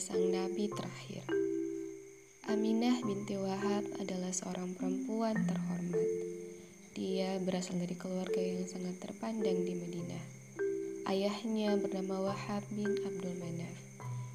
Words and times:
sang 0.00 0.32
nabi 0.32 0.72
terakhir. 0.72 1.20
Aminah 2.48 2.96
binti 3.04 3.36
Wahab 3.36 3.84
adalah 4.00 4.32
seorang 4.32 4.72
perempuan 4.72 5.36
terhormat. 5.44 6.08
Dia 6.96 7.36
berasal 7.44 7.76
dari 7.76 7.92
keluarga 7.92 8.40
yang 8.40 8.64
sangat 8.64 8.96
terpandang 9.04 9.60
di 9.64 9.76
Madinah. 9.76 10.24
Ayahnya 11.12 11.76
bernama 11.76 12.32
Wahab 12.32 12.64
bin 12.72 12.88
Abdul 12.88 13.36
Manaf. 13.36 13.76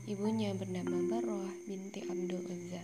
Ibunya 0.05 0.54
bernama 0.54 0.93
Barrah 1.09 1.54
binti 1.66 2.05
Abdul 2.05 2.44
Uzza. 2.45 2.84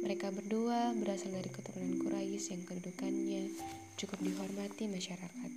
Mereka 0.00 0.32
berdua 0.32 0.96
berasal 0.96 1.36
dari 1.36 1.52
keturunan 1.52 2.00
Quraisy 2.00 2.56
yang 2.56 2.62
kedudukannya 2.64 3.44
cukup 4.00 4.18
dihormati 4.24 4.88
masyarakat. 4.88 5.52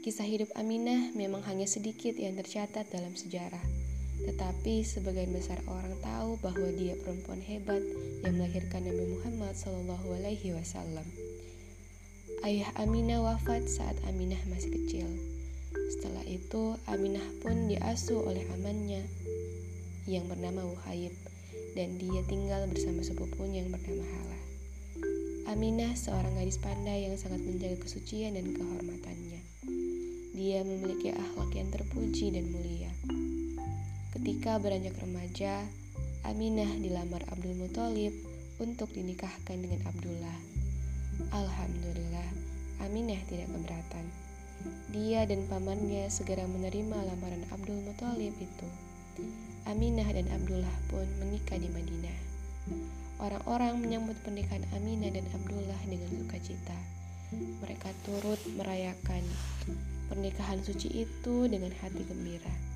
Kisah 0.00 0.26
hidup 0.26 0.48
Aminah 0.56 1.12
memang 1.12 1.44
hanya 1.44 1.68
sedikit 1.68 2.16
yang 2.16 2.34
tercatat 2.40 2.88
dalam 2.88 3.12
sejarah 3.12 3.91
tetapi 4.22 4.86
sebagian 4.86 5.34
besar 5.34 5.58
orang 5.66 5.96
tahu 6.04 6.38
bahwa 6.38 6.68
dia 6.76 6.94
perempuan 7.00 7.42
hebat 7.42 7.82
yang 8.22 8.38
melahirkan 8.38 8.86
Nabi 8.86 9.04
Muhammad 9.18 9.54
Wasallam. 10.52 11.06
Ayah 12.42 12.70
Aminah 12.78 13.22
wafat 13.22 13.70
saat 13.70 13.94
Aminah 14.06 14.40
masih 14.50 14.74
kecil. 14.74 15.06
Setelah 15.94 16.26
itu, 16.26 16.74
Aminah 16.90 17.22
pun 17.38 17.70
diasuh 17.70 18.18
oleh 18.18 18.42
amannya 18.58 19.06
yang 20.10 20.26
bernama 20.26 20.66
Wuhayib 20.66 21.14
dan 21.78 21.96
dia 22.02 22.20
tinggal 22.26 22.66
bersama 22.66 23.06
sepupunya 23.06 23.62
yang 23.62 23.70
bernama 23.70 24.02
Hala. 24.02 24.38
Aminah 25.54 25.94
seorang 25.94 26.38
gadis 26.38 26.58
pandai 26.58 27.06
yang 27.06 27.18
sangat 27.18 27.42
menjaga 27.42 27.82
kesucian 27.82 28.34
dan 28.38 28.50
kehormatannya. 28.54 29.42
Dia 30.32 30.64
memiliki 30.64 31.12
akhlak 31.12 31.52
yang 31.54 31.68
terpuji 31.70 32.34
dan 32.34 32.48
mulia. 32.50 32.90
Ketika 34.42 34.58
beranjak 34.58 34.98
remaja, 34.98 35.62
Aminah 36.26 36.66
dilamar 36.82 37.22
Abdul 37.30 37.54
Muthalib 37.62 38.10
untuk 38.58 38.90
dinikahkan 38.90 39.54
dengan 39.54 39.86
Abdullah. 39.86 40.34
Alhamdulillah, 41.30 42.26
Aminah 42.82 43.22
tidak 43.30 43.46
keberatan. 43.54 44.02
Dia 44.90 45.30
dan 45.30 45.46
pamannya 45.46 46.10
segera 46.10 46.42
menerima 46.50 47.06
lamaran 47.06 47.46
Abdul 47.54 47.86
Muthalib 47.86 48.34
itu. 48.34 48.66
Aminah 49.70 50.10
dan 50.10 50.26
Abdullah 50.34 50.74
pun 50.90 51.06
menikah 51.22 51.62
di 51.62 51.70
Madinah. 51.70 52.18
Orang-orang 53.22 53.78
menyambut 53.78 54.18
pernikahan 54.26 54.66
Aminah 54.74 55.14
dan 55.14 55.22
Abdullah 55.38 55.78
dengan 55.86 56.10
sukacita. 56.18 56.74
Mereka 57.62 57.94
turut 58.10 58.42
merayakan 58.58 59.22
pernikahan 60.10 60.58
suci 60.66 61.06
itu 61.06 61.46
dengan 61.46 61.70
hati 61.78 62.02
gembira. 62.02 62.71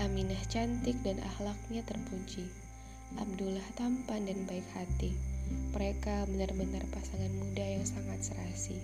Aminah 0.00 0.40
cantik 0.48 0.96
dan 1.04 1.20
akhlaknya 1.20 1.84
terpuji. 1.84 2.48
Abdullah 3.18 3.64
tampan 3.74 4.24
dan 4.26 4.46
baik 4.46 4.64
hati. 4.72 5.12
Mereka 5.74 6.30
benar-benar 6.30 6.86
pasangan 6.94 7.30
muda 7.34 7.64
yang 7.66 7.82
sangat 7.82 8.22
serasi. 8.22 8.78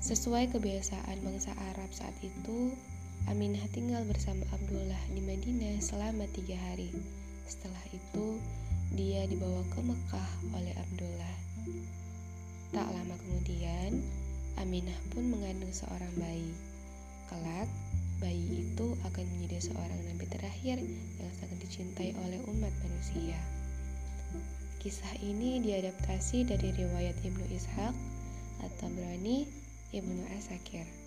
Sesuai 0.00 0.48
kebiasaan 0.56 1.20
bangsa 1.20 1.52
Arab 1.74 1.92
saat 1.92 2.16
itu, 2.24 2.72
Aminah 3.28 3.60
tinggal 3.76 4.00
bersama 4.08 4.46
Abdullah 4.48 5.02
di 5.12 5.20
Madinah 5.20 5.76
selama 5.84 6.24
tiga 6.32 6.56
hari. 6.56 6.88
Setelah 7.44 7.84
itu, 7.92 8.40
dia 8.96 9.28
dibawa 9.28 9.60
ke 9.68 9.80
Mekah 9.84 10.30
oleh 10.56 10.72
Abdullah. 10.72 11.36
Tak 12.72 12.88
lama 12.88 13.14
kemudian, 13.20 14.00
Aminah 14.56 14.96
pun 15.12 15.28
mengandung 15.28 15.70
seorang 15.70 16.10
bayi. 16.16 16.54
Kelak, 17.28 17.68
bayi 18.18 18.49
akan 19.10 19.26
menjadi 19.34 19.74
seorang 19.74 20.00
nabi 20.06 20.24
terakhir 20.30 20.78
yang 21.18 21.32
sangat 21.42 21.58
dicintai 21.66 22.14
oleh 22.22 22.38
umat 22.46 22.70
manusia. 22.86 23.36
Kisah 24.80 25.12
ini 25.20 25.60
diadaptasi 25.60 26.46
dari 26.48 26.72
riwayat 26.72 27.18
Ibnu 27.20 27.44
Ishaq 27.52 27.94
atau 28.64 28.86
Berani 28.94 29.44
Ibnu 29.90 30.24
Asakir. 30.38 30.99